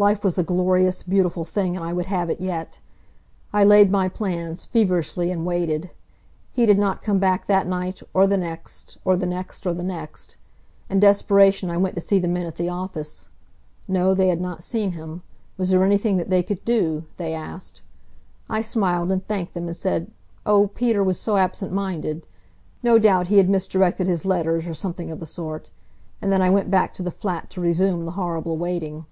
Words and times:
Life 0.00 0.24
was 0.24 0.38
a 0.38 0.42
glorious, 0.42 1.02
beautiful 1.02 1.44
thing, 1.44 1.76
and 1.76 1.84
I 1.84 1.92
would 1.92 2.06
have 2.06 2.30
it 2.30 2.40
yet. 2.40 2.80
I 3.52 3.64
laid 3.64 3.90
my 3.90 4.08
plans, 4.08 4.64
feverishly, 4.64 5.30
and 5.30 5.44
waited. 5.44 5.90
He 6.54 6.64
did 6.64 6.78
not 6.78 7.02
come 7.02 7.18
back 7.18 7.44
that 7.48 7.66
night, 7.66 8.00
or 8.14 8.26
the 8.26 8.38
next, 8.38 8.96
or 9.04 9.14
the 9.14 9.26
next, 9.26 9.66
or 9.66 9.74
the 9.74 9.82
next. 9.82 10.38
In 10.88 11.00
desperation 11.00 11.68
I 11.68 11.76
went 11.76 11.94
to 11.96 12.00
see 12.00 12.18
the 12.18 12.28
men 12.28 12.46
at 12.46 12.56
the 12.56 12.70
office. 12.70 13.28
No, 13.86 14.14
they 14.14 14.28
had 14.28 14.40
not 14.40 14.62
seen 14.62 14.92
him. 14.92 15.20
Was 15.58 15.68
there 15.68 15.84
anything 15.84 16.16
that 16.16 16.30
they 16.30 16.42
could 16.42 16.64
do? 16.64 17.04
they 17.18 17.34
asked. 17.34 17.82
I 18.48 18.62
smiled, 18.62 19.12
and 19.12 19.26
thanked 19.26 19.52
them, 19.52 19.66
and 19.66 19.76
said, 19.76 20.10
oh, 20.46 20.68
Peter 20.68 21.04
was 21.04 21.20
so 21.20 21.36
absent 21.36 21.72
minded! 21.74 22.26
No 22.82 22.98
doubt 22.98 23.26
he 23.26 23.36
had 23.36 23.50
misdirected 23.50 24.06
his 24.06 24.24
letters, 24.24 24.66
or 24.66 24.72
something 24.72 25.10
of 25.10 25.20
the 25.20 25.26
sort. 25.26 25.68
And 26.22 26.32
then 26.32 26.40
I 26.40 26.48
went 26.48 26.70
back 26.70 26.94
to 26.94 27.02
the 27.02 27.10
flat 27.10 27.50
to 27.50 27.60
resume 27.60 28.06
the 28.06 28.12
horrible 28.12 28.56
waiting. 28.56 29.04